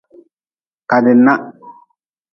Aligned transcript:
Kadi 0.89 1.13
nah. 1.25 1.39